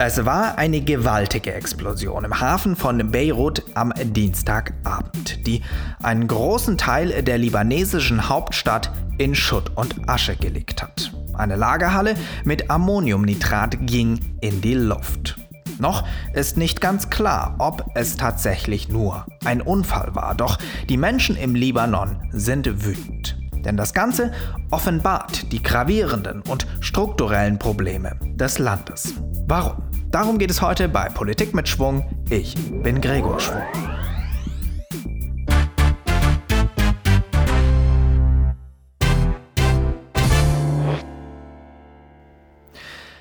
Es 0.00 0.24
war 0.24 0.56
eine 0.58 0.80
gewaltige 0.80 1.52
Explosion 1.52 2.24
im 2.24 2.40
Hafen 2.40 2.76
von 2.76 3.10
Beirut 3.10 3.64
am 3.74 3.92
Dienstagabend, 4.00 5.44
die 5.44 5.60
einen 6.00 6.28
großen 6.28 6.78
Teil 6.78 7.24
der 7.24 7.36
libanesischen 7.36 8.28
Hauptstadt 8.28 8.92
in 9.18 9.34
Schutt 9.34 9.72
und 9.74 10.08
Asche 10.08 10.36
gelegt 10.36 10.84
hat. 10.84 11.12
Eine 11.34 11.56
Lagerhalle 11.56 12.14
mit 12.44 12.70
Ammoniumnitrat 12.70 13.88
ging 13.88 14.20
in 14.40 14.60
die 14.60 14.74
Luft. 14.74 15.36
Noch 15.80 16.04
ist 16.32 16.56
nicht 16.56 16.80
ganz 16.80 17.10
klar, 17.10 17.56
ob 17.58 17.84
es 17.96 18.14
tatsächlich 18.16 18.88
nur 18.88 19.26
ein 19.44 19.60
Unfall 19.60 20.14
war, 20.14 20.36
doch 20.36 20.58
die 20.88 20.96
Menschen 20.96 21.36
im 21.36 21.56
Libanon 21.56 22.22
sind 22.30 22.84
wütend. 22.84 23.36
Denn 23.64 23.76
das 23.76 23.94
Ganze 23.94 24.30
offenbart 24.70 25.50
die 25.50 25.60
gravierenden 25.60 26.42
und 26.42 26.68
strukturellen 26.78 27.58
Probleme 27.58 28.16
des 28.36 28.60
Landes. 28.60 29.14
Warum? 29.48 29.87
Darum 30.10 30.38
geht 30.38 30.50
es 30.50 30.62
heute 30.62 30.88
bei 30.88 31.10
Politik 31.10 31.52
mit 31.52 31.68
Schwung. 31.68 32.02
Ich 32.30 32.54
bin 32.82 32.98
Gregor 33.02 33.38
Schwung. 33.40 33.62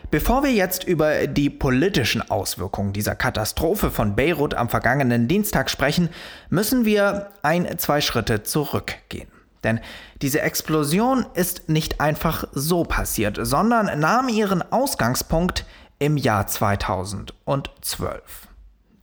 Bevor 0.09 0.45
wir 0.45 0.54
jetzt 0.54 0.86
über 0.86 1.28
die 1.28 1.50
politischen 1.50 2.22
Auswirkungen 2.31 2.94
dieser 2.94 3.16
Katastrophe 3.16 3.92
von 3.92 4.16
Beirut 4.16 4.54
am 4.54 4.70
vergangenen 4.70 5.28
Dienstag 5.28 5.70
sprechen, 5.70 6.08
müssen 6.50 6.86
wir 6.86 7.31
ein, 7.44 7.78
zwei 7.78 8.00
Schritte 8.00 8.44
zurückgehen. 8.44 9.28
Denn 9.66 9.81
diese 10.22 10.40
Explosion 10.40 11.26
ist 11.34 11.67
nicht 11.67 12.00
einfach 12.00 12.45
so 12.54 12.86
passiert, 12.86 13.38
sondern 13.42 14.00
nahm 14.00 14.30
ihren 14.30 14.62
Ausgangspunkt 14.72 15.66
im 16.00 16.17
Jahr 16.17 16.48
2012. 16.48 18.48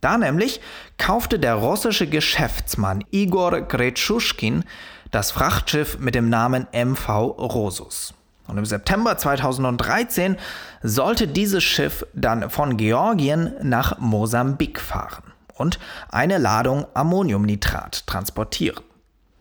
Da 0.01 0.17
nämlich 0.17 0.61
kaufte 0.97 1.39
der 1.39 1.55
russische 1.55 2.07
Geschäftsmann 2.07 3.03
Igor 3.11 3.61
Gretschuschkin 3.61 4.63
das 5.11 5.31
Frachtschiff 5.31 5.97
mit 5.99 6.13
dem 6.13 6.29
Namen 6.29 6.67
MV 6.71 7.09
Rosus. 7.09 8.13
Und 8.47 8.57
im 8.57 8.65
September 8.65 9.17
2013 9.17 10.37
sollte 10.83 11.27
dieses 11.27 11.63
Schiff 11.63 12.05
dann 12.13 12.49
von 12.49 12.77
Georgien 12.77 13.53
nach 13.63 13.97
Mosambik 13.97 14.79
fahren 14.79 15.23
und 15.55 15.79
eine 16.09 16.37
Ladung 16.37 16.85
Ammoniumnitrat 16.93 18.05
transportieren. 18.05 18.83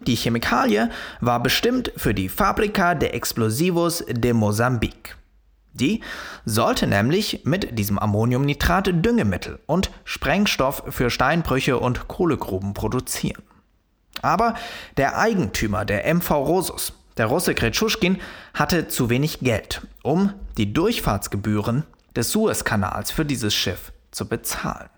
Die 0.01 0.17
Chemikalie 0.17 0.91
war 1.21 1.43
bestimmt 1.43 1.93
für 1.97 2.15
die 2.15 2.29
Fabrica 2.29 2.95
de 2.95 3.11
Explosivos 3.11 4.05
de 4.09 4.33
Mosambik. 4.33 5.17
Die 5.75 6.01
sollte 6.45 6.87
nämlich 6.87 7.43
mit 7.45 7.79
diesem 7.79 7.99
Ammoniumnitrat 7.99 8.87
Düngemittel 9.05 9.59
und 9.67 9.91
Sprengstoff 10.05 10.85
für 10.89 11.11
Steinbrüche 11.11 11.79
und 11.79 12.07
Kohlegruben 12.07 12.75
produzieren. 12.75 13.43
Aber 14.23 14.55
der 14.97 15.19
Eigentümer 15.19 15.85
der 15.85 16.07
MV 16.15 16.31
Rosus, 16.31 16.93
der 17.17 17.27
Russe 17.27 17.55
Kretschuschkin, 17.55 18.21
hatte 18.55 18.87
zu 18.87 19.11
wenig 19.11 19.41
Geld, 19.41 19.87
um 20.03 20.33
die 20.57 20.73
Durchfahrtsgebühren 20.73 21.85
des 22.15 22.31
Suezkanals 22.31 23.11
für 23.11 23.25
dieses 23.25 23.53
Schiff 23.53 23.93
zu 24.13 24.29
bezahlen. 24.29 24.89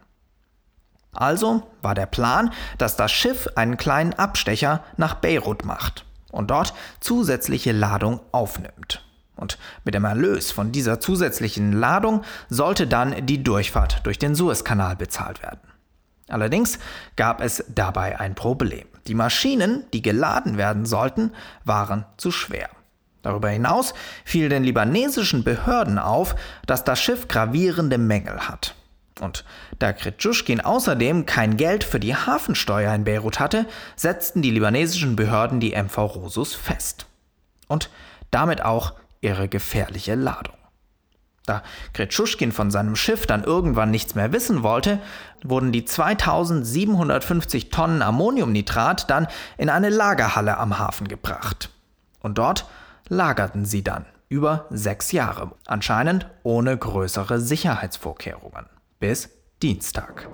Also 1.12 1.62
war 1.80 1.94
der 1.94 2.04
Plan, 2.04 2.52
dass 2.76 2.96
das 2.96 3.10
Schiff 3.10 3.48
einen 3.56 3.78
kleinen 3.78 4.12
Abstecher 4.12 4.84
nach 4.98 5.14
Beirut 5.14 5.64
macht 5.64 6.04
und 6.30 6.50
dort 6.50 6.74
zusätzliche 7.00 7.72
Ladung 7.72 8.20
aufnimmt. 8.32 9.05
Und 9.36 9.58
mit 9.84 9.94
dem 9.94 10.04
Erlös 10.04 10.50
von 10.50 10.72
dieser 10.72 10.98
zusätzlichen 10.98 11.72
Ladung 11.72 12.22
sollte 12.48 12.86
dann 12.86 13.26
die 13.26 13.42
Durchfahrt 13.42 14.00
durch 14.04 14.18
den 14.18 14.34
Suezkanal 14.34 14.96
bezahlt 14.96 15.42
werden. 15.42 15.60
Allerdings 16.28 16.78
gab 17.14 17.40
es 17.40 17.64
dabei 17.68 18.18
ein 18.18 18.34
Problem. 18.34 18.86
Die 19.06 19.14
Maschinen, 19.14 19.84
die 19.92 20.02
geladen 20.02 20.56
werden 20.56 20.84
sollten, 20.86 21.32
waren 21.64 22.04
zu 22.16 22.32
schwer. 22.32 22.68
Darüber 23.22 23.48
hinaus 23.48 23.94
fiel 24.24 24.48
den 24.48 24.64
libanesischen 24.64 25.44
Behörden 25.44 25.98
auf, 25.98 26.34
dass 26.66 26.84
das 26.84 27.00
Schiff 27.00 27.28
gravierende 27.28 27.98
Mängel 27.98 28.48
hat. 28.48 28.74
Und 29.20 29.44
da 29.78 29.92
Kretschuschkin 29.92 30.60
außerdem 30.60 31.26
kein 31.26 31.56
Geld 31.56 31.84
für 31.84 32.00
die 32.00 32.14
Hafensteuer 32.14 32.94
in 32.94 33.04
Beirut 33.04 33.40
hatte, 33.40 33.66
setzten 33.94 34.42
die 34.42 34.50
libanesischen 34.50 35.16
Behörden 35.16 35.58
die 35.58 35.74
MV 35.74 35.98
Rosus 35.98 36.54
fest. 36.54 37.06
Und 37.66 37.90
damit 38.30 38.62
auch 38.62 38.94
ihre 39.26 39.48
gefährliche 39.48 40.14
Ladung. 40.14 40.54
Da 41.44 41.62
Kretschuschkin 41.92 42.50
von 42.50 42.70
seinem 42.70 42.96
Schiff 42.96 43.26
dann 43.26 43.44
irgendwann 43.44 43.90
nichts 43.90 44.14
mehr 44.14 44.32
wissen 44.32 44.62
wollte, 44.62 45.00
wurden 45.44 45.70
die 45.70 45.84
2750 45.84 47.70
Tonnen 47.70 48.02
Ammoniumnitrat 48.02 49.10
dann 49.10 49.28
in 49.56 49.70
eine 49.70 49.90
Lagerhalle 49.90 50.56
am 50.58 50.78
Hafen 50.78 51.06
gebracht. 51.06 51.70
Und 52.20 52.38
dort 52.38 52.66
lagerten 53.08 53.64
sie 53.64 53.84
dann 53.84 54.06
über 54.28 54.66
sechs 54.70 55.12
Jahre, 55.12 55.52
anscheinend 55.66 56.26
ohne 56.42 56.76
größere 56.76 57.38
Sicherheitsvorkehrungen 57.38 58.66
bis 58.98 59.30
Dienstag. 59.62 60.28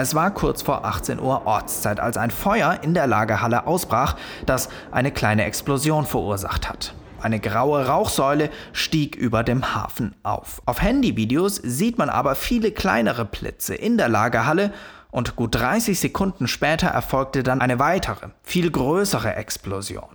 Es 0.00 0.14
war 0.14 0.30
kurz 0.30 0.62
vor 0.62 0.84
18 0.84 1.18
Uhr 1.18 1.44
Ortszeit, 1.44 1.98
als 1.98 2.16
ein 2.16 2.30
Feuer 2.30 2.78
in 2.82 2.94
der 2.94 3.08
Lagerhalle 3.08 3.66
ausbrach, 3.66 4.14
das 4.46 4.68
eine 4.92 5.10
kleine 5.10 5.44
Explosion 5.44 6.06
verursacht 6.06 6.68
hat. 6.68 6.94
Eine 7.20 7.40
graue 7.40 7.84
Rauchsäule 7.84 8.50
stieg 8.72 9.16
über 9.16 9.42
dem 9.42 9.74
Hafen 9.74 10.14
auf. 10.22 10.62
Auf 10.66 10.82
Handyvideos 10.82 11.56
sieht 11.56 11.98
man 11.98 12.10
aber 12.10 12.36
viele 12.36 12.70
kleinere 12.70 13.24
Blitze 13.24 13.74
in 13.74 13.98
der 13.98 14.08
Lagerhalle 14.08 14.72
und 15.10 15.34
gut 15.34 15.56
30 15.56 15.98
Sekunden 15.98 16.46
später 16.46 16.86
erfolgte 16.86 17.42
dann 17.42 17.60
eine 17.60 17.80
weitere, 17.80 18.28
viel 18.44 18.70
größere 18.70 19.34
Explosion. 19.34 20.10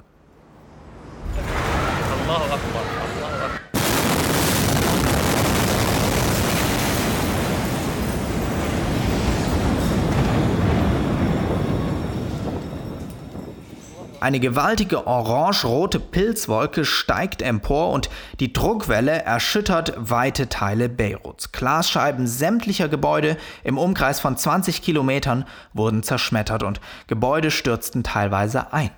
Eine 14.24 14.40
gewaltige 14.40 15.06
orange-rote 15.06 16.00
Pilzwolke 16.00 16.86
steigt 16.86 17.42
empor 17.42 17.90
und 17.92 18.10
die 18.40 18.54
Druckwelle 18.54 19.22
erschüttert 19.22 19.96
weite 19.98 20.48
Teile 20.48 20.88
Beiruts. 20.88 21.52
Glasscheiben 21.52 22.26
sämtlicher 22.26 22.88
Gebäude 22.88 23.36
im 23.66 23.78
Umkreis 23.78 24.22
von 24.22 24.38
20 24.38 24.82
Kilometern 24.82 25.44
wurden 25.74 26.04
zerschmettert 26.04 26.64
und 26.64 26.80
Gebäude 27.08 27.52
stürzten 27.52 28.06
teilweise 28.06 28.72
ein. 28.72 28.92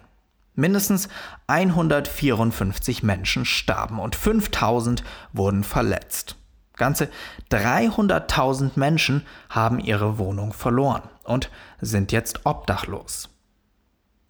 Mindestens 0.54 1.10
154 1.48 3.02
Menschen 3.02 3.46
starben 3.46 3.98
und 3.98 4.16
5000 4.16 5.04
wurden 5.34 5.64
verletzt. 5.64 6.36
Ganze 6.76 7.10
300.000 7.50 8.74
Menschen 8.76 9.26
haben 9.50 9.80
ihre 9.80 10.20
Wohnung 10.20 10.54
verloren 10.54 11.02
und 11.24 11.50
sind 11.82 12.12
jetzt 12.12 12.46
obdachlos. 12.46 13.30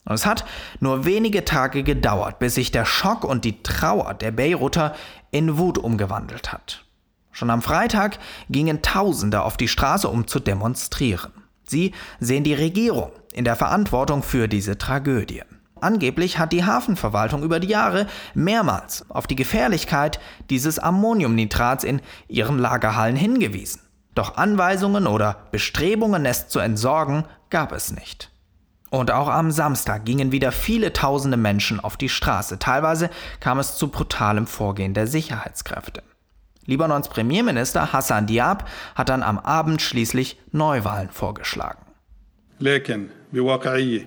Es 0.08 0.26
hat 0.26 0.46
nur 0.80 1.06
wenige 1.06 1.46
Tage 1.46 1.84
gedauert, 1.84 2.40
bis 2.40 2.56
sich 2.56 2.72
der 2.72 2.86
Schock 2.86 3.24
und 3.24 3.44
die 3.44 3.64
Trauer 3.64 4.14
der 4.14 4.32
Beiruter 4.32 4.96
in 5.32 5.58
Wut 5.58 5.78
umgewandelt 5.78 6.54
hat. 6.54 6.86
Schon 7.32 7.50
am 7.50 7.62
Freitag 7.62 8.20
gingen 8.50 8.82
Tausende 8.82 9.42
auf 9.42 9.58
die 9.58 9.68
Straße, 9.68 10.08
um 10.08 10.28
zu 10.28 10.40
demonstrieren. 10.40 11.32
Sie 11.64 11.94
sehen 12.20 12.44
die 12.44 12.54
Regierung 12.54 13.12
in 13.34 13.44
der 13.44 13.56
Verantwortung 13.56 14.24
für 14.24 14.48
diese 14.48 14.78
Tragödie. 14.78 15.42
Angeblich 15.82 16.38
hat 16.38 16.54
die 16.54 16.64
Hafenverwaltung 16.64 17.44
über 17.44 17.60
die 17.60 17.68
Jahre 17.68 18.08
mehrmals 18.34 19.10
auf 19.10 19.28
die 19.28 19.36
Gefährlichkeit 19.36 20.20
dieses 20.50 20.80
Ammoniumnitrats 20.80 21.84
in 21.84 22.02
ihren 22.28 22.60
Lagerhallen 22.60 23.18
hingewiesen. 23.18 23.82
Doch 24.14 24.38
Anweisungen 24.38 25.06
oder 25.06 25.48
Bestrebungen, 25.52 26.26
es 26.26 26.48
zu 26.48 26.60
entsorgen, 26.60 27.26
gab 27.50 27.74
es 27.74 27.92
nicht. 27.92 28.32
Und 28.90 29.12
auch 29.12 29.28
am 29.28 29.52
Samstag 29.52 30.06
gingen 30.06 30.32
wieder 30.32 30.52
viele 30.52 30.94
tausende 30.94 31.38
Menschen 31.38 31.80
auf 31.80 31.98
die 31.98 32.10
Straße. 32.10 32.60
Teilweise 32.60 33.10
kam 33.40 33.60
es 33.60 33.76
zu 33.78 33.90
brutalem 33.90 34.48
Vorgehen 34.48 34.94
der 34.94 35.08
Sicherheitskräfte. 35.08 36.04
Libanons 36.66 37.10
Premierminister 37.10 37.94
Hassan 37.94 38.26
Diab 38.26 38.68
hat 38.96 39.10
dann 39.10 39.24
am 39.24 39.38
Abend 39.38 39.82
schließlich 39.82 40.40
Neuwahlen 40.52 41.10
vorgeschlagen. 41.10 41.86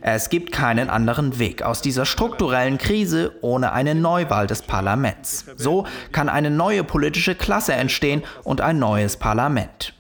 Es 0.01 0.31
gibt 0.31 0.53
keinen 0.53 0.89
anderen 0.89 1.39
Weg 1.39 1.63
aus 1.63 1.83
dieser 1.83 2.07
strukturellen 2.07 2.79
Krise 2.79 3.35
ohne 3.43 3.73
eine 3.73 3.95
Neuwahl 3.95 4.47
des 4.47 4.63
Parlaments. 4.63 5.45
So 5.57 5.87
kann 6.13 6.31
eine 6.31 6.51
neue 6.51 6.83
politische 6.83 7.35
Klasse 7.35 7.75
entstehen 7.75 8.23
und 8.45 8.63
ein 8.63 8.79
neues 8.79 9.19
Parlament. 9.19 9.93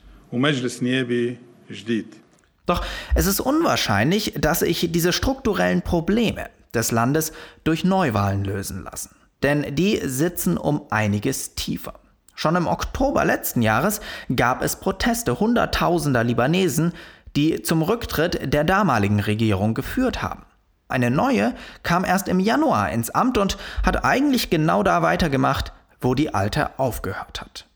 Doch 2.68 2.84
es 3.14 3.26
ist 3.26 3.40
unwahrscheinlich, 3.40 4.34
dass 4.36 4.60
sich 4.60 4.92
diese 4.92 5.12
strukturellen 5.12 5.82
Probleme 5.82 6.50
des 6.74 6.92
Landes 6.92 7.32
durch 7.64 7.82
Neuwahlen 7.82 8.44
lösen 8.44 8.84
lassen. 8.84 9.16
Denn 9.42 9.74
die 9.74 10.00
sitzen 10.04 10.58
um 10.58 10.82
einiges 10.90 11.54
tiefer. 11.54 11.94
Schon 12.34 12.56
im 12.56 12.66
Oktober 12.66 13.24
letzten 13.24 13.62
Jahres 13.62 14.00
gab 14.34 14.62
es 14.62 14.76
Proteste 14.76 15.40
Hunderttausender 15.40 16.22
Libanesen, 16.22 16.92
die 17.36 17.62
zum 17.62 17.82
Rücktritt 17.82 18.52
der 18.52 18.64
damaligen 18.64 19.20
Regierung 19.20 19.74
geführt 19.74 20.22
haben. 20.22 20.44
Eine 20.88 21.10
neue 21.10 21.54
kam 21.82 22.04
erst 22.04 22.28
im 22.28 22.40
Januar 22.40 22.90
ins 22.90 23.10
Amt 23.10 23.38
und 23.38 23.58
hat 23.82 24.04
eigentlich 24.04 24.50
genau 24.50 24.82
da 24.82 25.02
weitergemacht, 25.02 25.72
wo 26.00 26.14
die 26.14 26.34
alte 26.34 26.78
aufgehört 26.78 27.40
hat. 27.40 27.67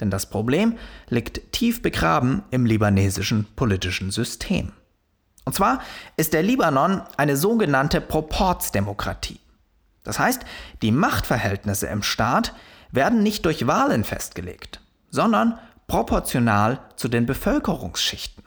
Denn 0.00 0.10
das 0.10 0.26
Problem 0.30 0.78
liegt 1.08 1.52
tief 1.52 1.82
begraben 1.82 2.42
im 2.50 2.66
libanesischen 2.66 3.46
politischen 3.56 4.10
System. 4.10 4.72
Und 5.44 5.54
zwar 5.54 5.80
ist 6.16 6.34
der 6.34 6.42
Libanon 6.42 7.02
eine 7.16 7.36
sogenannte 7.36 8.00
Proportsdemokratie. 8.00 9.40
Das 10.04 10.18
heißt, 10.18 10.42
die 10.82 10.92
Machtverhältnisse 10.92 11.86
im 11.86 12.02
Staat 12.02 12.54
werden 12.90 13.22
nicht 13.22 13.44
durch 13.44 13.66
Wahlen 13.66 14.04
festgelegt, 14.04 14.80
sondern 15.10 15.58
proportional 15.86 16.80
zu 16.96 17.08
den 17.08 17.26
Bevölkerungsschichten. 17.26 18.44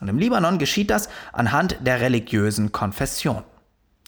Und 0.00 0.08
im 0.08 0.18
Libanon 0.18 0.58
geschieht 0.58 0.90
das 0.90 1.08
anhand 1.32 1.76
der 1.80 2.00
religiösen 2.00 2.72
Konfession. 2.72 3.44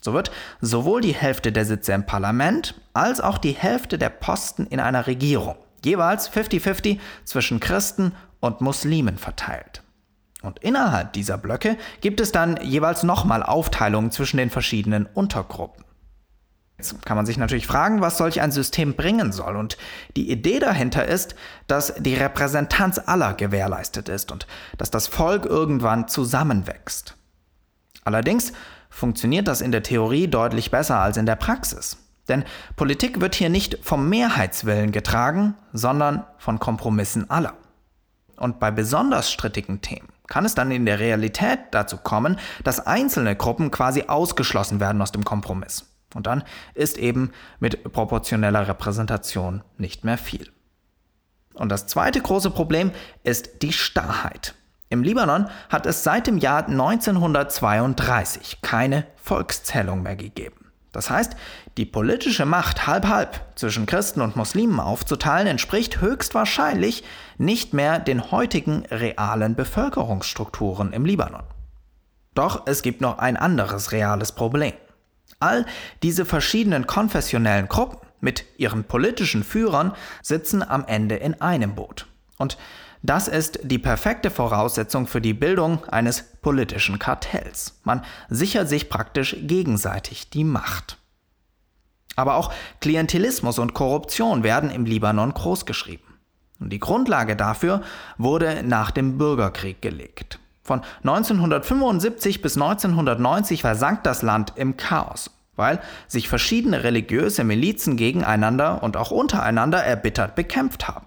So 0.01 0.13
wird 0.13 0.31
sowohl 0.59 1.01
die 1.01 1.13
Hälfte 1.13 1.51
der 1.51 1.65
Sitze 1.65 1.93
im 1.93 2.05
Parlament 2.05 2.75
als 2.93 3.21
auch 3.21 3.37
die 3.37 3.51
Hälfte 3.51 3.97
der 3.97 4.09
Posten 4.09 4.65
in 4.65 4.79
einer 4.79 5.07
Regierung, 5.07 5.55
jeweils 5.85 6.29
50-50 6.29 6.99
zwischen 7.23 7.59
Christen 7.59 8.13
und 8.39 8.61
Muslimen 8.61 9.17
verteilt. 9.17 9.83
Und 10.41 10.59
innerhalb 10.59 11.13
dieser 11.13 11.37
Blöcke 11.37 11.77
gibt 12.01 12.19
es 12.19 12.31
dann 12.31 12.59
jeweils 12.61 13.03
nochmal 13.03 13.43
Aufteilungen 13.43 14.11
zwischen 14.11 14.37
den 14.37 14.49
verschiedenen 14.49 15.05
Untergruppen. 15.05 15.85
Jetzt 16.77 17.05
kann 17.05 17.15
man 17.15 17.25
sich 17.25 17.37
natürlich 17.37 17.65
fragen, 17.65 18.01
was 18.01 18.17
solch 18.17 18.41
ein 18.41 18.51
System 18.51 18.95
bringen 18.95 19.31
soll. 19.31 19.55
Und 19.55 19.77
die 20.17 20.29
Idee 20.29 20.59
dahinter 20.59 21.05
ist, 21.05 21.35
dass 21.67 21.93
die 21.97 22.15
Repräsentanz 22.15 22.99
aller 23.05 23.35
gewährleistet 23.35 24.09
ist 24.09 24.33
und 24.33 24.47
dass 24.77 24.91
das 24.91 25.07
Volk 25.07 25.45
irgendwann 25.45 26.09
zusammenwächst. 26.09 27.15
Allerdings 28.03 28.51
funktioniert 28.89 29.47
das 29.47 29.61
in 29.61 29.71
der 29.71 29.83
Theorie 29.83 30.27
deutlich 30.27 30.71
besser 30.71 30.99
als 30.99 31.15
in 31.15 31.25
der 31.25 31.37
Praxis. 31.37 32.02
Denn 32.29 32.45
Politik 32.75 33.19
wird 33.21 33.35
hier 33.35 33.49
nicht 33.49 33.79
vom 33.81 34.09
Mehrheitswillen 34.09 34.91
getragen, 34.91 35.55
sondern 35.73 36.25
von 36.37 36.59
Kompromissen 36.59 37.29
aller. 37.29 37.53
Und 38.37 38.59
bei 38.59 38.71
besonders 38.71 39.31
strittigen 39.31 39.81
Themen 39.81 40.07
kann 40.27 40.45
es 40.45 40.55
dann 40.55 40.71
in 40.71 40.85
der 40.85 40.99
Realität 40.99 41.59
dazu 41.71 41.97
kommen, 41.97 42.39
dass 42.63 42.85
einzelne 42.85 43.35
Gruppen 43.35 43.71
quasi 43.71 44.05
ausgeschlossen 44.07 44.79
werden 44.79 45.01
aus 45.01 45.11
dem 45.11 45.25
Kompromiss. 45.25 45.89
Und 46.15 46.27
dann 46.27 46.43
ist 46.73 46.97
eben 46.97 47.31
mit 47.59 47.91
proportioneller 47.91 48.67
Repräsentation 48.67 49.63
nicht 49.77 50.03
mehr 50.03 50.17
viel. 50.17 50.51
Und 51.53 51.69
das 51.69 51.87
zweite 51.87 52.21
große 52.21 52.51
Problem 52.51 52.91
ist 53.23 53.61
die 53.61 53.73
Starrheit. 53.73 54.55
Im 54.89 55.03
Libanon 55.03 55.47
hat 55.69 55.85
es 55.85 56.03
seit 56.03 56.27
dem 56.27 56.37
Jahr 56.37 56.67
1932 56.67 58.61
keine 58.61 59.05
Volkszählung 59.15 60.03
mehr 60.03 60.15
gegeben. 60.15 60.62
Das 60.93 61.09
heißt, 61.09 61.35
die 61.75 61.85
politische 61.85 62.45
Macht 62.45 62.87
halb-halb 62.87 63.41
zwischen 63.55 63.87
Christen 63.87 64.21
und 64.21 64.35
Muslimen 64.35 64.79
aufzuteilen, 64.79 65.47
entspricht 65.47 65.99
höchstwahrscheinlich 65.99 67.03
nicht 67.37 67.73
mehr 67.73 67.99
den 67.99 68.31
heutigen 68.31 68.85
realen 68.85 69.55
Bevölkerungsstrukturen 69.55 70.93
im 70.93 71.05
Libanon. 71.05 71.43
Doch 72.35 72.67
es 72.67 72.83
gibt 72.83 73.01
noch 73.01 73.17
ein 73.17 73.37
anderes 73.37 73.91
reales 73.91 74.31
Problem. 74.31 74.73
All 75.39 75.65
diese 76.03 76.25
verschiedenen 76.25 76.87
konfessionellen 76.87 77.67
Gruppen 77.67 77.97
mit 78.21 78.45
ihren 78.57 78.83
politischen 78.85 79.43
Führern 79.43 79.93
sitzen 80.21 80.63
am 80.63 80.85
Ende 80.85 81.15
in 81.15 81.41
einem 81.41 81.75
Boot. 81.75 82.07
Und 82.37 82.57
das 83.05 83.27
ist 83.27 83.59
die 83.63 83.79
perfekte 83.79 84.31
Voraussetzung 84.31 85.07
für 85.07 85.19
die 85.19 85.33
Bildung 85.33 85.83
eines 85.89 86.23
politischen 86.41 86.99
Kartells. 86.99 87.77
Man 87.83 88.01
sichert 88.29 88.69
sich 88.69 88.87
praktisch 88.87 89.35
gegenseitig 89.41 90.29
die 90.29 90.45
Macht. 90.45 90.97
Aber 92.15 92.35
auch 92.35 92.53
Klientelismus 92.79 93.59
und 93.59 93.73
Korruption 93.73 94.43
werden 94.43 94.71
im 94.71 94.85
Libanon 94.85 95.33
großgeschrieben. 95.33 96.05
Und 96.61 96.71
die 96.71 96.79
Grundlage 96.79 97.35
dafür 97.35 97.81
wurde 98.17 98.63
nach 98.63 98.89
dem 98.89 99.17
Bürgerkrieg 99.17 99.81
gelegt. 99.81 100.39
Von 100.61 100.79
1975 100.99 102.41
bis 102.41 102.55
1990 102.55 103.61
versank 103.61 104.03
das 104.03 104.21
Land 104.21 104.53
im 104.55 104.77
Chaos, 104.77 105.29
weil 105.57 105.81
sich 106.07 106.29
verschiedene 106.29 106.85
religiöse 106.85 107.43
Milizen 107.43 107.97
gegeneinander 107.97 108.81
und 108.81 108.95
auch 108.95 109.11
untereinander 109.11 109.83
erbittert 109.83 110.35
bekämpft 110.35 110.87
haben. 110.87 111.05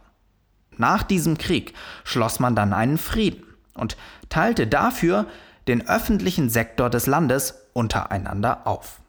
Nach 0.79 1.03
diesem 1.03 1.39
Krieg 1.39 1.75
schloss 2.05 2.41
man 2.41 2.55
dann 2.55 2.73
einen 2.73 2.99
Frieden 2.99 3.45
und 3.75 3.97
teilte 4.29 4.67
dafür 4.67 5.27
den 5.69 5.89
öffentlichen 5.89 6.49
Sektor 6.49 6.91
des 6.91 7.07
Landes 7.07 7.67
untereinander 7.73 8.67
auf. 8.67 9.01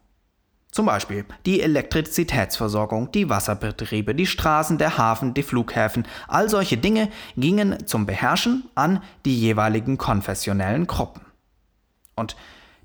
Zum 0.71 0.85
Beispiel 0.85 1.25
die 1.45 1.61
Elektrizitätsversorgung, 1.61 3.11
die 3.11 3.29
Wasserbetriebe, 3.29 4.13
die 4.13 4.27
Straßen, 4.27 4.77
der 4.77 4.97
Hafen, 4.97 5.33
die 5.33 5.43
Flughäfen, 5.43 6.05
all 6.27 6.49
solche 6.49 6.77
Dinge 6.77 7.09
gingen 7.35 7.87
zum 7.87 8.05
Beherrschen 8.05 8.69
an 8.75 9.01
die 9.25 9.39
jeweiligen 9.39 9.97
konfessionellen 9.97 10.85
Gruppen. 10.85 11.21
Und 12.15 12.35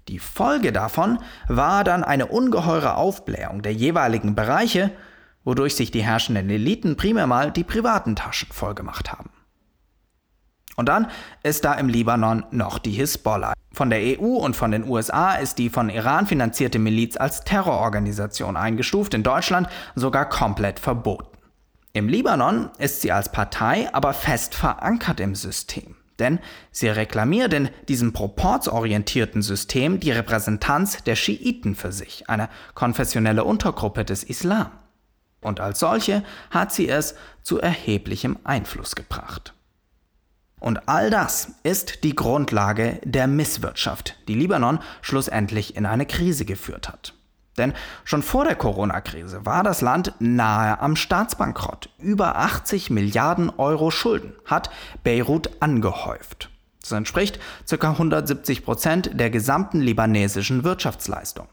die 0.09 0.19
Folge 0.19 0.73
davon 0.73 1.19
war 1.49 1.85
dann 1.85 2.05
eine 2.05 2.27
ungeheure 2.27 2.95
Aufblähung 2.95 3.63
der 3.63 3.75
jeweiligen 3.75 4.35
Bereiche, 4.35 4.91
wodurch 5.45 5.75
sich 5.75 5.91
die 5.91 6.03
herrschenden 6.03 6.49
Eliten 6.51 6.97
primär 6.97 7.27
mal 7.27 7.51
die 7.51 7.65
privaten 7.65 8.17
Taschen 8.17 8.49
vollgemacht 8.53 9.13
haben. 9.13 9.31
Und 10.77 10.89
dann 10.89 11.09
ist 11.43 11.65
da 11.65 11.75
im 11.75 11.89
Libanon 11.89 12.45
noch 12.51 12.79
die 12.79 12.93
Hisbollah. 12.93 13.53
Von 13.73 13.91
der 13.91 14.01
EU 14.01 14.37
und 14.37 14.57
von 14.57 14.71
den 14.71 14.89
USA 14.89 15.35
ist 15.35 15.59
die 15.59 15.71
von 15.71 15.91
Iran 15.91 16.27
finanzierte 16.27 16.79
Miliz 16.79 17.17
als 17.17 17.45
Terrororganisation 17.45 18.57
eingestuft, 18.57 19.15
in 19.15 19.23
Deutschland 19.23 19.69
sogar 19.95 20.29
komplett 20.29 20.79
verboten. 20.79 21.39
Im 21.95 22.09
Libanon 22.09 22.71
ist 22.79 23.03
sie 23.03 23.13
als 23.13 23.31
Partei 23.31 23.93
aber 23.93 24.15
fest 24.15 24.55
verankert 24.55 25.21
im 25.21 25.35
System. 25.35 25.97
Denn 26.19 26.39
sie 26.71 26.89
reklamiert 26.89 27.53
in 27.53 27.69
diesem 27.89 28.13
proportsorientierten 28.13 29.43
System 29.43 30.01
die 30.01 30.13
Repräsentanz 30.13 31.03
der 31.05 31.17
Schiiten 31.17 31.75
für 31.75 31.93
sich, 31.93 32.29
eine 32.29 32.49
konfessionelle 32.75 33.45
Untergruppe 33.45 34.05
des 34.05 34.23
Islam. 34.23 34.71
Und 35.43 35.61
als 35.61 35.81
solche 35.81 36.25
hat 36.51 36.73
sie 36.73 36.89
es 36.89 37.15
zu 37.43 37.61
erheblichem 37.61 38.39
Einfluss 38.45 38.95
gebracht. 38.95 39.53
Und 40.59 40.89
all 40.89 41.11
das 41.11 41.57
ist 41.65 42.05
die 42.05 42.15
Grundlage 42.15 43.01
der 43.05 43.27
Misswirtschaft, 43.27 44.17
die 44.29 44.35
Libanon 44.35 44.79
schlussendlich 45.03 45.77
in 45.77 45.85
eine 45.85 46.07
Krise 46.07 46.45
geführt 46.45 46.89
hat. 46.89 47.15
Denn 47.59 47.75
schon 48.05 48.23
vor 48.23 48.45
der 48.45 48.55
Corona-Krise 48.55 49.45
war 49.45 49.63
das 49.63 49.81
Land 49.81 50.15
nahe 50.21 50.81
am 50.81 50.97
Staatsbankrott. 50.97 51.91
Über 51.99 52.37
80 52.37 52.91
Milliarden 52.91 53.51
Euro 53.51 53.91
Schulden 53.91 54.33
hat 54.47 54.71
Beirut 55.03 55.51
angehäuft. 55.61 56.49
Das 56.81 56.93
entspricht 56.93 57.39
ca. 57.69 57.91
170 57.91 58.65
Prozent 58.65 59.11
der 59.13 59.31
gesamten 59.31 59.81
libanesischen 59.81 60.65
Wirtschaftsleistung. 60.65 61.49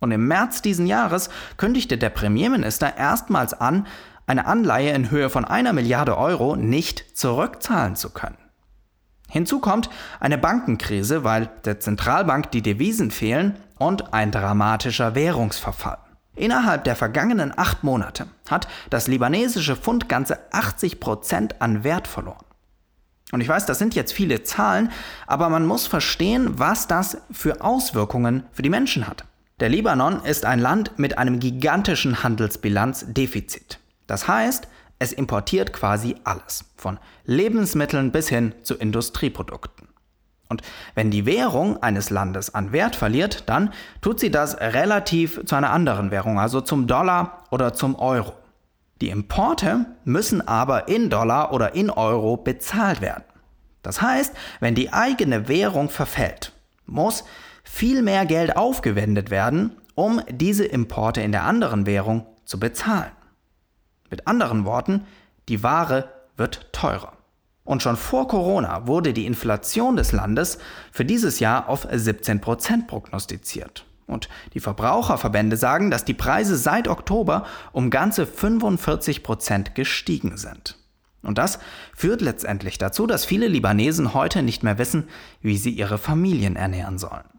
Und 0.00 0.12
im 0.12 0.26
März 0.28 0.62
diesen 0.62 0.86
Jahres 0.86 1.28
kündigte 1.56 1.98
der 1.98 2.10
Premierminister 2.10 2.96
erstmals 2.96 3.54
an, 3.54 3.86
eine 4.26 4.46
Anleihe 4.46 4.92
in 4.92 5.10
Höhe 5.10 5.30
von 5.30 5.44
einer 5.44 5.72
Milliarde 5.72 6.16
Euro 6.16 6.54
nicht 6.54 7.16
zurückzahlen 7.16 7.96
zu 7.96 8.10
können. 8.10 8.36
Hinzu 9.30 9.58
kommt 9.58 9.90
eine 10.20 10.38
Bankenkrise, 10.38 11.24
weil 11.24 11.50
der 11.64 11.80
Zentralbank 11.80 12.50
die 12.50 12.62
Devisen 12.62 13.10
fehlen 13.10 13.56
und 13.78 14.14
ein 14.14 14.30
dramatischer 14.30 15.14
Währungsverfall. 15.14 15.98
Innerhalb 16.34 16.84
der 16.84 16.96
vergangenen 16.96 17.52
acht 17.56 17.82
Monate 17.84 18.26
hat 18.48 18.68
das 18.90 19.08
libanesische 19.08 19.76
Pfund 19.76 20.08
ganze 20.08 20.38
80 20.52 21.00
Prozent 21.00 21.60
an 21.60 21.84
Wert 21.84 22.06
verloren. 22.06 22.44
Und 23.32 23.40
ich 23.42 23.48
weiß, 23.48 23.66
das 23.66 23.78
sind 23.78 23.94
jetzt 23.94 24.12
viele 24.12 24.42
Zahlen, 24.44 24.90
aber 25.26 25.50
man 25.50 25.66
muss 25.66 25.86
verstehen, 25.86 26.58
was 26.58 26.86
das 26.86 27.18
für 27.30 27.60
Auswirkungen 27.60 28.44
für 28.52 28.62
die 28.62 28.70
Menschen 28.70 29.06
hat. 29.06 29.24
Der 29.60 29.68
Libanon 29.68 30.24
ist 30.24 30.44
ein 30.44 30.60
Land 30.60 31.00
mit 31.00 31.18
einem 31.18 31.40
gigantischen 31.40 32.22
Handelsbilanzdefizit. 32.22 33.80
Das 34.06 34.28
heißt, 34.28 34.68
es 35.00 35.12
importiert 35.12 35.72
quasi 35.72 36.14
alles, 36.22 36.64
von 36.76 36.98
Lebensmitteln 37.24 38.12
bis 38.12 38.28
hin 38.28 38.54
zu 38.62 38.76
Industrieprodukten. 38.76 39.88
Und 40.48 40.62
wenn 40.94 41.10
die 41.10 41.26
Währung 41.26 41.82
eines 41.82 42.10
Landes 42.10 42.54
an 42.54 42.70
Wert 42.70 42.94
verliert, 42.94 43.48
dann 43.48 43.72
tut 44.00 44.20
sie 44.20 44.30
das 44.30 44.56
relativ 44.60 45.44
zu 45.44 45.56
einer 45.56 45.70
anderen 45.70 46.12
Währung, 46.12 46.38
also 46.38 46.60
zum 46.60 46.86
Dollar 46.86 47.44
oder 47.50 47.74
zum 47.74 47.96
Euro. 47.96 48.34
Die 49.00 49.10
Importe 49.10 49.86
müssen 50.04 50.46
aber 50.46 50.86
in 50.86 51.10
Dollar 51.10 51.52
oder 51.52 51.74
in 51.74 51.90
Euro 51.90 52.36
bezahlt 52.36 53.00
werden. 53.00 53.24
Das 53.82 54.00
heißt, 54.00 54.34
wenn 54.60 54.76
die 54.76 54.92
eigene 54.92 55.48
Währung 55.48 55.88
verfällt, 55.88 56.52
muss 56.86 57.24
viel 57.70 58.02
mehr 58.02 58.26
Geld 58.26 58.56
aufgewendet 58.56 59.30
werden, 59.30 59.76
um 59.94 60.20
diese 60.30 60.64
Importe 60.64 61.20
in 61.20 61.32
der 61.32 61.44
anderen 61.44 61.86
Währung 61.86 62.26
zu 62.44 62.58
bezahlen. 62.58 63.12
Mit 64.10 64.26
anderen 64.26 64.64
Worten, 64.64 65.04
die 65.48 65.62
Ware 65.62 66.08
wird 66.36 66.72
teurer. 66.72 67.12
Und 67.64 67.82
schon 67.82 67.96
vor 67.96 68.26
Corona 68.26 68.86
wurde 68.86 69.12
die 69.12 69.26
Inflation 69.26 69.96
des 69.96 70.12
Landes 70.12 70.58
für 70.90 71.04
dieses 71.04 71.38
Jahr 71.38 71.68
auf 71.68 71.86
17 71.90 72.40
Prozent 72.40 72.86
prognostiziert. 72.88 73.84
Und 74.06 74.30
die 74.54 74.60
Verbraucherverbände 74.60 75.58
sagen, 75.58 75.90
dass 75.90 76.06
die 76.06 76.14
Preise 76.14 76.56
seit 76.56 76.88
Oktober 76.88 77.44
um 77.72 77.90
ganze 77.90 78.26
45 78.26 79.22
Prozent 79.22 79.74
gestiegen 79.74 80.38
sind. 80.38 80.78
Und 81.22 81.36
das 81.36 81.58
führt 81.94 82.22
letztendlich 82.22 82.78
dazu, 82.78 83.06
dass 83.06 83.26
viele 83.26 83.48
Libanesen 83.48 84.14
heute 84.14 84.42
nicht 84.42 84.62
mehr 84.62 84.78
wissen, 84.78 85.08
wie 85.42 85.58
sie 85.58 85.70
ihre 85.70 85.98
Familien 85.98 86.56
ernähren 86.56 86.96
sollen. 86.96 87.37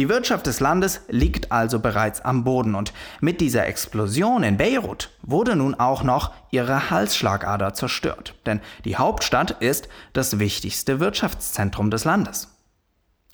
Die 0.00 0.08
Wirtschaft 0.08 0.46
des 0.46 0.60
Landes 0.60 1.02
liegt 1.08 1.52
also 1.52 1.78
bereits 1.78 2.22
am 2.22 2.42
Boden 2.42 2.74
und 2.74 2.94
mit 3.20 3.42
dieser 3.42 3.66
Explosion 3.66 4.42
in 4.42 4.56
Beirut 4.56 5.10
wurde 5.20 5.56
nun 5.56 5.74
auch 5.74 6.04
noch 6.04 6.32
ihre 6.50 6.88
Halsschlagader 6.88 7.74
zerstört, 7.74 8.34
denn 8.46 8.62
die 8.86 8.96
Hauptstadt 8.96 9.60
ist 9.60 9.90
das 10.14 10.38
wichtigste 10.38 11.00
Wirtschaftszentrum 11.00 11.90
des 11.90 12.04
Landes. 12.04 12.48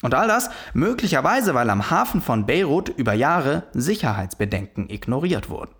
Und 0.02 0.14
all 0.14 0.26
das 0.26 0.50
möglicherweise, 0.74 1.54
weil 1.54 1.70
am 1.70 1.88
Hafen 1.88 2.20
von 2.20 2.46
Beirut 2.46 2.88
über 2.88 3.12
Jahre 3.12 3.62
Sicherheitsbedenken 3.72 4.90
ignoriert 4.90 5.48
wurden. 5.48 5.70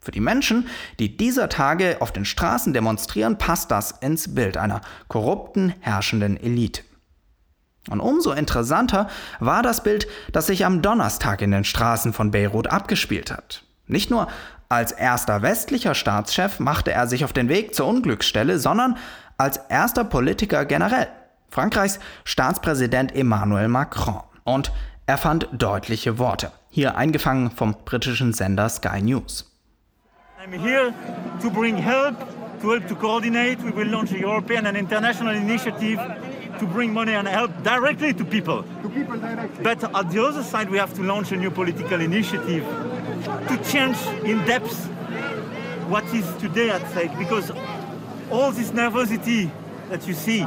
Für 0.00 0.10
die 0.10 0.18
Menschen, 0.18 0.66
die 0.98 1.16
dieser 1.16 1.48
Tage 1.48 1.98
auf 2.00 2.10
den 2.10 2.24
Straßen 2.24 2.72
demonstrieren, 2.72 3.38
passt 3.38 3.70
das 3.70 3.92
ins 3.92 4.34
Bild 4.34 4.56
einer 4.56 4.80
korrupten, 5.06 5.72
herrschenden 5.78 6.36
Elite. 6.36 6.82
Und 7.90 8.00
umso 8.00 8.32
interessanter 8.32 9.08
war 9.38 9.62
das 9.62 9.82
Bild, 9.82 10.06
das 10.32 10.46
sich 10.46 10.64
am 10.64 10.82
Donnerstag 10.82 11.42
in 11.42 11.50
den 11.50 11.64
Straßen 11.64 12.12
von 12.12 12.30
Beirut 12.30 12.66
abgespielt 12.66 13.30
hat. 13.30 13.62
Nicht 13.86 14.10
nur 14.10 14.28
als 14.68 14.90
erster 14.90 15.42
westlicher 15.42 15.94
Staatschef 15.94 16.58
machte 16.58 16.90
er 16.90 17.06
sich 17.06 17.24
auf 17.24 17.32
den 17.32 17.48
Weg 17.48 17.74
zur 17.74 17.86
Unglücksstelle, 17.86 18.58
sondern 18.58 18.96
als 19.38 19.58
erster 19.68 20.02
Politiker 20.04 20.64
generell. 20.64 21.06
Frankreichs 21.50 22.00
Staatspräsident 22.24 23.14
Emmanuel 23.14 23.68
Macron. 23.68 24.22
Und 24.42 24.72
er 25.06 25.18
fand 25.18 25.48
deutliche 25.52 26.18
Worte. 26.18 26.50
Hier 26.68 26.96
eingefangen 26.96 27.52
vom 27.52 27.76
britischen 27.84 28.32
Sender 28.32 28.68
Sky 28.68 29.00
News. 29.00 29.52
I'm 30.44 30.52
here 30.52 30.92
to 31.40 31.50
bring 31.50 31.76
help, 31.76 32.16
to 32.60 32.72
help 32.72 32.88
to 32.88 32.94
coordinate. 32.94 33.62
We 33.62 33.74
will 33.74 33.88
launch 33.88 34.12
a 34.12 34.16
European 34.16 34.66
and 34.66 34.76
international 34.76 35.34
initiative 35.34 36.00
to 36.58 36.66
bring 36.66 36.92
money 36.92 37.12
and 37.12 37.26
help 37.28 37.50
directly 37.62 38.12
to 38.14 38.24
people. 38.24 38.62
To 38.82 38.88
people 38.88 39.16
directly. 39.18 39.64
But 39.64 39.84
on 39.94 40.08
the 40.08 40.24
other 40.24 40.42
side, 40.42 40.70
we 40.70 40.78
have 40.78 40.94
to 40.94 41.02
launch 41.02 41.32
a 41.32 41.36
new 41.36 41.50
political 41.50 42.00
initiative 42.00 42.64
to 43.48 43.60
change 43.70 43.98
in 44.24 44.44
depth 44.46 44.86
what 45.88 46.04
is 46.14 46.26
today 46.40 46.70
at 46.70 46.88
stake. 46.90 47.16
Because 47.18 47.50
all 48.30 48.50
this 48.52 48.70
nervosity 48.70 49.50
that 49.88 50.06
you 50.06 50.14
see, 50.14 50.44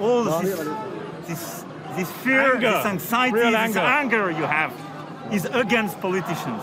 all 0.00 0.24
this, 0.24 0.58
this, 1.26 1.64
this 1.96 2.10
fear, 2.22 2.54
anger. 2.54 2.70
this 2.70 2.86
anxiety, 2.86 3.36
Real 3.36 3.50
this 3.50 3.76
anger. 3.76 3.80
anger 3.80 4.30
you 4.30 4.44
have, 4.44 4.72
is 5.32 5.46
against 5.46 6.00
politicians 6.00 6.62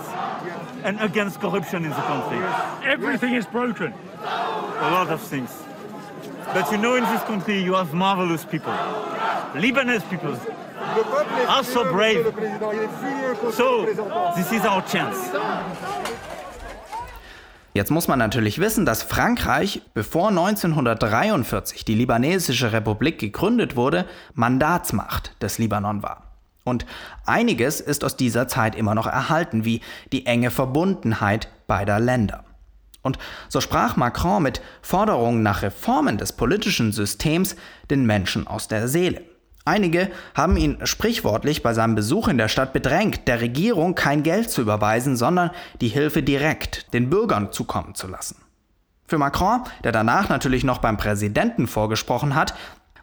and 0.84 1.00
against 1.00 1.40
corruption 1.40 1.84
in 1.84 1.90
the 1.90 1.96
country. 1.96 2.38
Everything 2.88 3.34
is 3.34 3.46
broken. 3.46 3.92
A 4.20 4.90
lot 4.90 5.08
of 5.10 5.20
things. 5.20 5.61
But 6.54 6.70
you 6.70 6.78
know, 6.78 6.96
in 6.96 7.04
this 7.04 7.22
country, 7.24 7.62
you 7.62 7.74
have 7.74 7.94
marvelous 7.94 8.44
people. 8.44 8.72
Lebanese 9.54 10.02
people 10.10 10.36
are 11.48 11.64
so 11.64 11.84
brave. 11.84 12.26
So, 13.52 13.86
this 14.36 14.52
is 14.52 14.64
our 14.64 14.82
chance. 14.84 15.18
Jetzt 17.74 17.90
muss 17.90 18.06
man 18.06 18.18
natürlich 18.18 18.58
wissen, 18.58 18.84
dass 18.84 19.02
Frankreich, 19.02 19.80
bevor 19.94 20.28
1943 20.28 21.86
die 21.86 21.94
libanesische 21.94 22.72
Republik 22.72 23.18
gegründet 23.18 23.76
wurde, 23.76 24.04
Mandatsmacht 24.34 25.42
des 25.42 25.56
Libanon 25.56 26.02
war. 26.02 26.24
Und 26.64 26.84
einiges 27.24 27.80
ist 27.80 28.04
aus 28.04 28.16
dieser 28.16 28.46
Zeit 28.46 28.74
immer 28.74 28.94
noch 28.94 29.06
erhalten, 29.06 29.64
wie 29.64 29.80
die 30.12 30.26
enge 30.26 30.50
Verbundenheit 30.50 31.48
beider 31.66 31.98
Länder. 31.98 32.44
Und 33.02 33.18
so 33.48 33.60
sprach 33.60 33.96
Macron 33.96 34.42
mit 34.42 34.62
Forderungen 34.80 35.42
nach 35.42 35.62
Reformen 35.62 36.18
des 36.18 36.32
politischen 36.32 36.92
Systems 36.92 37.56
den 37.90 38.06
Menschen 38.06 38.46
aus 38.46 38.68
der 38.68 38.88
Seele. 38.88 39.22
Einige 39.64 40.10
haben 40.34 40.56
ihn 40.56 40.78
sprichwörtlich 40.84 41.62
bei 41.62 41.72
seinem 41.72 41.94
Besuch 41.94 42.26
in 42.26 42.38
der 42.38 42.48
Stadt 42.48 42.72
bedrängt, 42.72 43.28
der 43.28 43.40
Regierung 43.40 43.94
kein 43.94 44.24
Geld 44.24 44.50
zu 44.50 44.60
überweisen, 44.60 45.16
sondern 45.16 45.50
die 45.80 45.88
Hilfe 45.88 46.22
direkt 46.22 46.92
den 46.94 47.10
Bürgern 47.10 47.52
zukommen 47.52 47.94
zu 47.94 48.08
lassen. 48.08 48.36
Für 49.06 49.18
Macron, 49.18 49.62
der 49.84 49.92
danach 49.92 50.28
natürlich 50.28 50.64
noch 50.64 50.78
beim 50.78 50.96
Präsidenten 50.96 51.68
vorgesprochen 51.68 52.34
hat, 52.34 52.54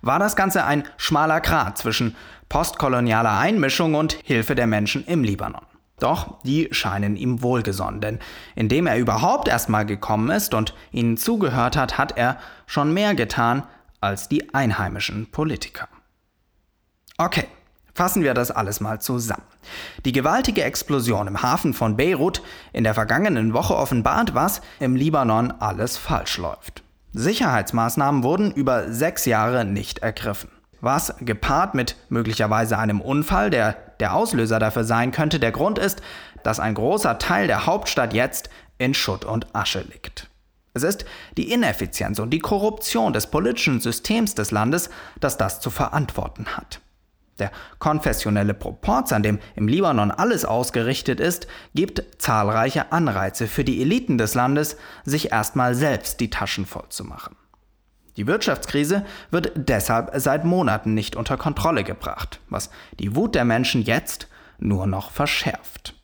war 0.01 0.19
das 0.19 0.35
Ganze 0.35 0.65
ein 0.65 0.83
schmaler 0.97 1.39
Grat 1.39 1.77
zwischen 1.77 2.15
postkolonialer 2.49 3.37
Einmischung 3.37 3.95
und 3.95 4.13
Hilfe 4.23 4.55
der 4.55 4.67
Menschen 4.67 5.05
im 5.05 5.23
Libanon. 5.23 5.68
Doch 5.99 6.41
die 6.43 6.69
scheinen 6.71 7.15
ihm 7.15 7.41
wohlgesonnen, 7.41 8.01
denn 8.01 8.19
indem 8.55 8.87
er 8.87 8.97
überhaupt 8.97 9.47
erstmal 9.47 9.85
gekommen 9.85 10.29
ist 10.29 10.53
und 10.53 10.73
ihnen 10.91 11.17
zugehört 11.17 11.77
hat, 11.77 11.97
hat 11.97 12.17
er 12.17 12.37
schon 12.65 12.93
mehr 12.93 13.15
getan 13.15 13.63
als 14.01 14.29
die 14.29 14.53
einheimischen 14.53 15.29
Politiker. 15.31 15.87
Okay, 17.17 17.47
fassen 17.93 18.23
wir 18.23 18.33
das 18.33 18.51
alles 18.51 18.79
mal 18.79 19.01
zusammen. 19.01 19.43
Die 20.05 20.13
gewaltige 20.13 20.63
Explosion 20.63 21.27
im 21.27 21.41
Hafen 21.41 21.73
von 21.73 21.97
Beirut 21.97 22.41
in 22.71 22.83
der 22.83 22.93
vergangenen 22.93 23.53
Woche 23.53 23.75
offenbart, 23.75 24.33
was 24.33 24.61
im 24.79 24.95
Libanon 24.95 25.51
alles 25.51 25.97
falsch 25.97 26.37
läuft. 26.37 26.83
Sicherheitsmaßnahmen 27.11 28.23
wurden 28.23 28.51
über 28.51 28.91
sechs 28.91 29.25
Jahre 29.25 29.65
nicht 29.65 29.99
ergriffen 29.99 30.49
was 30.81 31.15
gepaart 31.19 31.75
mit 31.75 31.95
möglicherweise 32.09 32.77
einem 32.77 33.01
Unfall, 33.01 33.49
der 33.49 33.75
der 33.99 34.15
Auslöser 34.15 34.59
dafür 34.59 34.83
sein 34.83 35.11
könnte, 35.11 35.39
der 35.39 35.51
Grund 35.51 35.77
ist, 35.77 36.01
dass 36.43 36.59
ein 36.59 36.73
großer 36.73 37.17
Teil 37.17 37.47
der 37.47 37.65
Hauptstadt 37.65 38.13
jetzt 38.13 38.49
in 38.77 38.93
Schutt 38.93 39.25
und 39.25 39.53
Asche 39.53 39.81
liegt. 39.81 40.29
Es 40.73 40.83
ist 40.83 41.05
die 41.35 41.51
Ineffizienz 41.51 42.19
und 42.19 42.29
die 42.29 42.39
Korruption 42.39 43.11
des 43.11 43.27
politischen 43.27 43.81
Systems 43.81 44.35
des 44.35 44.51
Landes, 44.51 44.89
das 45.19 45.37
das 45.37 45.59
zu 45.59 45.69
verantworten 45.69 46.45
hat. 46.55 46.79
Der 47.39 47.51
konfessionelle 47.79 48.53
Proporz, 48.53 49.11
an 49.13 49.23
dem 49.23 49.39
im 49.55 49.67
Libanon 49.67 50.11
alles 50.11 50.45
ausgerichtet 50.45 51.19
ist, 51.19 51.47
gibt 51.73 52.03
zahlreiche 52.17 52.91
Anreize 52.91 53.47
für 53.47 53.63
die 53.63 53.81
Eliten 53.81 54.17
des 54.17 54.35
Landes, 54.35 54.77
sich 55.05 55.31
erstmal 55.31 55.73
selbst 55.73 56.19
die 56.19 56.29
Taschen 56.29 56.65
voll 56.65 56.89
zu 56.89 57.05
machen. 57.05 57.35
Die 58.17 58.27
Wirtschaftskrise 58.27 59.05
wird 59.31 59.51
deshalb 59.55 60.11
seit 60.15 60.45
Monaten 60.45 60.93
nicht 60.93 61.15
unter 61.15 61.37
Kontrolle 61.37 61.83
gebracht, 61.83 62.39
was 62.49 62.69
die 62.99 63.15
Wut 63.15 63.35
der 63.35 63.45
Menschen 63.45 63.81
jetzt 63.81 64.27
nur 64.59 64.87
noch 64.87 65.11
verschärft. 65.11 65.95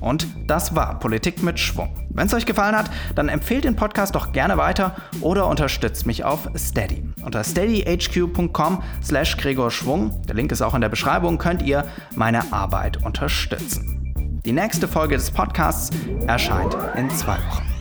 Und 0.00 0.26
das 0.46 0.74
war 0.74 0.98
Politik 0.98 1.42
mit 1.42 1.58
Schwung. 1.58 2.06
Wenn 2.10 2.26
es 2.26 2.34
euch 2.34 2.46
gefallen 2.46 2.76
hat, 2.76 2.90
dann 3.14 3.28
empfehlt 3.28 3.64
den 3.64 3.76
Podcast 3.76 4.14
doch 4.14 4.32
gerne 4.32 4.56
weiter 4.56 4.96
oder 5.20 5.46
unterstützt 5.46 6.06
mich 6.06 6.24
auf 6.24 6.48
Steady. 6.56 7.02
Unter 7.22 7.42
steadyhq.com 7.42 8.82
slash 9.02 9.36
Gregor 9.36 9.70
Schwung, 9.70 10.22
der 10.26 10.34
Link 10.34 10.52
ist 10.52 10.62
auch 10.62 10.74
in 10.74 10.80
der 10.80 10.88
Beschreibung, 10.88 11.38
könnt 11.38 11.62
ihr 11.62 11.84
meine 12.14 12.52
Arbeit 12.52 13.02
unterstützen. 13.04 14.12
Die 14.44 14.52
nächste 14.52 14.86
Folge 14.86 15.16
des 15.16 15.30
Podcasts 15.30 15.90
erscheint 16.26 16.76
in 16.96 17.10
zwei 17.10 17.36
Wochen. 17.48 17.75